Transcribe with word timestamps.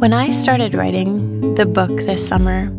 When 0.00 0.14
I 0.14 0.30
started 0.30 0.74
writing 0.74 1.56
the 1.56 1.66
book 1.66 1.90
this 1.90 2.26
summer 2.26 2.70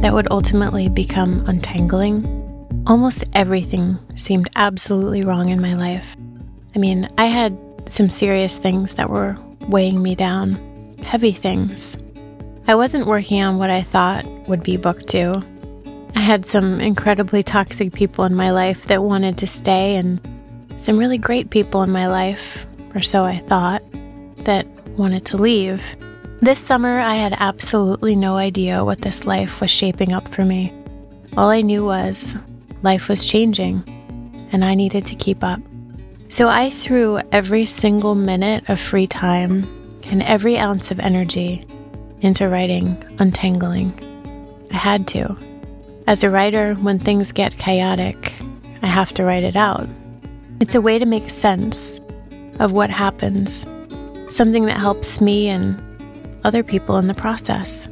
that 0.00 0.12
would 0.12 0.26
ultimately 0.32 0.88
become 0.88 1.44
Untangling, 1.46 2.26
almost 2.88 3.22
everything 3.34 3.96
seemed 4.16 4.48
absolutely 4.56 5.22
wrong 5.22 5.50
in 5.50 5.60
my 5.60 5.74
life. 5.74 6.16
I 6.74 6.80
mean, 6.80 7.08
I 7.18 7.26
had 7.26 7.56
some 7.88 8.10
serious 8.10 8.56
things 8.56 8.94
that 8.94 9.10
were 9.10 9.36
weighing 9.68 10.02
me 10.02 10.16
down, 10.16 10.96
heavy 11.04 11.30
things. 11.30 11.98
I 12.66 12.74
wasn't 12.74 13.06
working 13.06 13.44
on 13.44 13.58
what 13.58 13.70
I 13.70 13.82
thought 13.82 14.26
would 14.48 14.64
be 14.64 14.76
book 14.76 15.06
two. 15.06 15.34
I 16.16 16.20
had 16.20 16.46
some 16.46 16.80
incredibly 16.80 17.44
toxic 17.44 17.92
people 17.92 18.24
in 18.24 18.34
my 18.34 18.50
life 18.50 18.86
that 18.88 19.04
wanted 19.04 19.38
to 19.38 19.46
stay, 19.46 19.94
and 19.94 20.20
some 20.82 20.98
really 20.98 21.16
great 21.16 21.50
people 21.50 21.84
in 21.84 21.92
my 21.92 22.08
life, 22.08 22.66
or 22.92 23.02
so 23.02 23.22
I 23.22 23.38
thought, 23.38 23.84
that 24.38 24.66
wanted 24.96 25.24
to 25.26 25.36
leave. 25.36 25.80
This 26.42 26.60
summer, 26.60 27.00
I 27.00 27.14
had 27.14 27.34
absolutely 27.38 28.14
no 28.14 28.36
idea 28.36 28.84
what 28.84 29.00
this 29.00 29.24
life 29.24 29.62
was 29.62 29.70
shaping 29.70 30.12
up 30.12 30.28
for 30.28 30.44
me. 30.44 30.72
All 31.34 31.48
I 31.48 31.62
knew 31.62 31.84
was 31.84 32.36
life 32.82 33.08
was 33.08 33.24
changing, 33.24 33.82
and 34.52 34.62
I 34.62 34.74
needed 34.74 35.06
to 35.06 35.14
keep 35.14 35.42
up. 35.42 35.60
So 36.28 36.46
I 36.48 36.68
threw 36.68 37.20
every 37.32 37.64
single 37.64 38.14
minute 38.14 38.68
of 38.68 38.78
free 38.78 39.06
time 39.06 39.64
and 40.04 40.22
every 40.24 40.58
ounce 40.58 40.90
of 40.90 41.00
energy 41.00 41.66
into 42.20 42.48
writing 42.48 43.02
Untangling. 43.18 43.94
I 44.70 44.76
had 44.76 45.08
to. 45.08 45.36
As 46.06 46.22
a 46.22 46.30
writer, 46.30 46.74
when 46.74 46.98
things 46.98 47.32
get 47.32 47.56
chaotic, 47.56 48.34
I 48.82 48.88
have 48.88 49.14
to 49.14 49.24
write 49.24 49.44
it 49.44 49.56
out. 49.56 49.88
It's 50.60 50.74
a 50.74 50.82
way 50.82 50.98
to 50.98 51.06
make 51.06 51.30
sense 51.30 51.98
of 52.58 52.72
what 52.72 52.90
happens, 52.90 53.64
something 54.28 54.66
that 54.66 54.78
helps 54.78 55.20
me 55.20 55.48
and 55.48 55.82
other 56.46 56.62
people 56.62 56.96
in 56.96 57.08
the 57.08 57.14
process. 57.14 57.86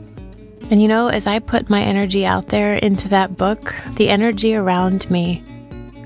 And 0.71 0.81
you 0.81 0.89
know, 0.89 1.09
as 1.09 1.27
I 1.27 1.41
put 1.41 1.69
my 1.69 1.83
energy 1.83 2.24
out 2.24 2.49
there 2.49 2.74
into 2.74 3.09
that 3.09 3.37
book, 3.37 3.74
the 3.96 4.09
energy 4.09 4.55
around 4.55 5.11
me 5.11 5.43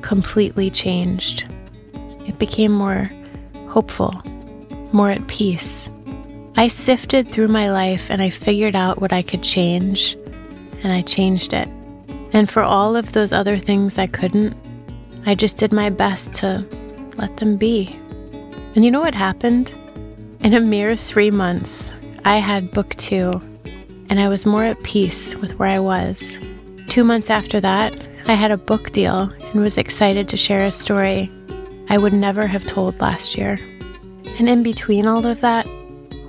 completely 0.00 0.70
changed. 0.70 1.46
It 2.26 2.38
became 2.38 2.72
more 2.72 3.10
hopeful, 3.68 4.20
more 4.92 5.10
at 5.10 5.26
peace. 5.28 5.90
I 6.56 6.68
sifted 6.68 7.28
through 7.28 7.48
my 7.48 7.70
life 7.70 8.06
and 8.08 8.20
I 8.20 8.30
figured 8.30 8.74
out 8.74 9.00
what 9.00 9.12
I 9.12 9.22
could 9.22 9.42
change, 9.42 10.16
and 10.82 10.90
I 10.90 11.02
changed 11.02 11.52
it. 11.52 11.68
And 12.32 12.50
for 12.50 12.62
all 12.62 12.96
of 12.96 13.12
those 13.12 13.32
other 13.32 13.58
things 13.58 13.98
I 13.98 14.06
couldn't, 14.06 14.56
I 15.26 15.34
just 15.34 15.58
did 15.58 15.72
my 15.72 15.90
best 15.90 16.32
to 16.34 16.66
let 17.16 17.36
them 17.36 17.58
be. 17.58 17.94
And 18.74 18.84
you 18.84 18.90
know 18.90 19.00
what 19.00 19.14
happened? 19.14 19.70
In 20.40 20.54
a 20.54 20.60
mere 20.60 20.96
three 20.96 21.30
months, 21.30 21.92
I 22.24 22.36
had 22.38 22.72
book 22.72 22.94
two, 22.96 23.40
and 24.10 24.20
I 24.20 24.28
was 24.28 24.46
more 24.46 24.64
at 24.64 24.82
peace 24.82 25.34
with 25.36 25.58
where 25.58 25.68
I 25.68 25.78
was. 25.78 26.36
Two 26.88 27.04
months 27.04 27.30
after 27.30 27.60
that, 27.60 27.94
I 28.26 28.34
had 28.34 28.50
a 28.50 28.56
book 28.56 28.92
deal 28.92 29.32
and 29.52 29.60
was 29.60 29.78
excited 29.78 30.28
to 30.28 30.36
share 30.36 30.66
a 30.66 30.70
story 30.70 31.30
I 31.88 31.96
would 31.96 32.12
never 32.12 32.46
have 32.46 32.66
told 32.66 33.00
last 33.00 33.36
year. 33.36 33.58
And 34.38 34.48
in 34.48 34.62
between 34.62 35.06
all 35.06 35.26
of 35.26 35.40
that, 35.40 35.66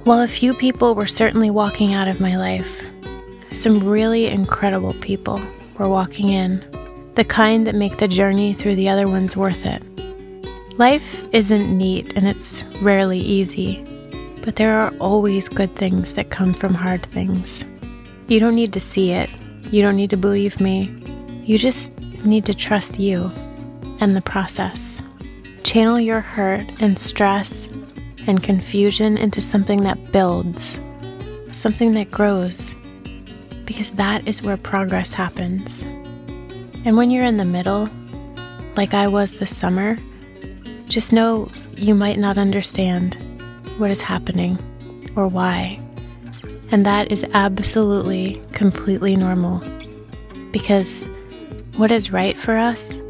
while 0.06 0.22
a 0.22 0.28
few 0.28 0.54
people 0.54 0.96
were 0.96 1.08
certainly 1.08 1.50
walking 1.50 1.94
out 1.94 2.08
of 2.08 2.22
my 2.22 2.38
life, 2.38 2.84
some 3.52 3.80
really 3.80 4.28
incredible 4.28 4.94
people 4.96 5.42
were 5.78 5.90
walking 5.90 6.30
in, 6.30 6.64
the 7.16 7.26
kind 7.26 7.68
that 7.68 7.76
make 7.76 7.98
the 7.98 8.08
journey 8.08 8.54
through 8.54 8.76
the 8.76 8.88
other 8.88 9.08
ones 9.08 9.36
worth 9.36 9.66
it. 9.66 9.84
Life 10.78 11.26
isn't 11.34 11.78
neat 11.78 12.14
and 12.16 12.28
it's 12.28 12.64
rarely 12.82 13.20
easy, 13.20 13.86
but 14.50 14.56
there 14.56 14.80
are 14.80 14.92
always 15.00 15.48
good 15.48 15.76
things 15.76 16.14
that 16.14 16.32
come 16.32 16.56
from 16.56 16.74
hard 16.74 17.04
things. 17.04 17.64
You 18.30 18.40
don't 18.40 18.56
need 18.56 18.74
to 18.74 18.80
see 18.80 19.12
it, 19.12 19.32
you 19.72 19.84
don't 19.84 19.96
need 19.96 20.10
to 20.10 20.18
believe 20.18 20.60
me, 20.60 20.92
you 21.46 21.60
just 21.60 21.96
need 22.26 22.48
to 22.48 22.56
trust 22.56 22.98
you 22.98 23.32
and 24.00 24.16
the 24.16 24.24
process. 24.24 25.04
Channel 25.62 26.00
your 26.00 26.22
hurt 26.22 26.82
and 26.82 26.98
stress 26.98 27.68
and 28.26 28.42
confusion 28.42 29.20
into 29.20 29.40
something 29.40 29.84
that 29.84 30.12
builds, 30.12 30.80
something 31.52 31.92
that 31.92 32.10
grows, 32.10 32.74
because 33.66 33.92
that 33.92 34.28
is 34.28 34.42
where 34.42 34.58
progress 34.58 35.14
happens. 35.14 35.84
And 36.86 36.98
when 36.98 37.12
you're 37.12 37.24
in 37.24 37.38
the 37.38 37.46
middle, 37.46 37.88
like 38.76 38.96
I 38.96 39.06
was 39.06 39.34
this 39.34 39.56
summer, 39.56 39.96
just 40.88 41.14
know 41.14 41.52
you 41.78 41.94
might 41.94 42.18
not 42.18 42.40
understand 42.40 43.16
what 43.80 43.90
is 43.90 44.02
happening 44.02 44.58
or 45.16 45.28
why. 45.28 45.80
And 46.72 46.86
that 46.86 47.12
is 47.12 47.26
absolutely, 47.34 48.42
completely 48.52 49.16
normal. 49.16 49.64
Because 50.52 51.08
what 51.78 51.92
is 51.92 52.12
right 52.12 52.38
for 52.38 52.58
us 52.58 53.02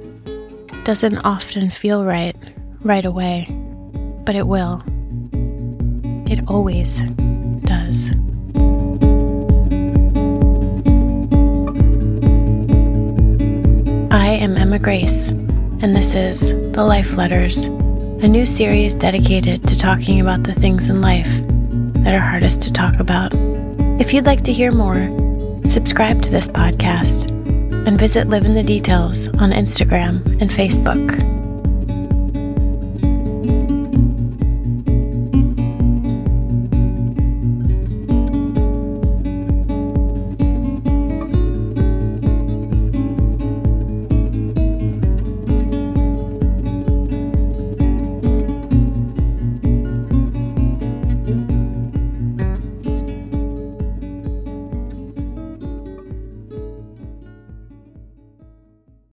doesn't 0.83 1.17
often 1.19 1.71
feel 1.71 2.05
right 2.05 2.35
right 2.81 3.03
away, 3.03 3.47
but 4.23 4.35
it 4.35 4.47
will. 4.47 4.81
It 6.31 6.39
always 6.47 7.01
does. 7.61 8.09
I 14.11 14.27
am 14.27 14.55
Emma 14.55 14.79
Grace, 14.79 15.31
and 15.81 15.95
this 15.95 16.13
is 16.13 16.49
The 16.73 16.85
Life 16.85 17.15
Letters 17.15 17.69
a 18.21 18.27
new 18.27 18.45
series 18.45 18.95
dedicated 18.95 19.65
to 19.65 19.77
talking 19.77 20.19
about 20.19 20.43
the 20.43 20.53
things 20.55 20.89
in 20.89 20.99
life 20.99 21.29
that 22.03 22.13
are 22.13 22.19
hardest 22.19 22.61
to 22.61 22.73
talk 22.73 22.99
about. 22.99 23.31
If 24.01 24.13
you'd 24.13 24.25
like 24.25 24.43
to 24.43 24.51
hear 24.51 24.73
more, 24.73 25.07
subscribe 25.65 26.21
to 26.23 26.29
this 26.29 26.49
podcast 26.49 27.29
and 27.87 27.97
visit 27.97 28.27
Live 28.27 28.43
in 28.43 28.55
the 28.55 28.63
Details 28.63 29.27
on 29.27 29.51
Instagram 29.51 30.25
and 30.41 30.51
Facebook. 30.51 31.38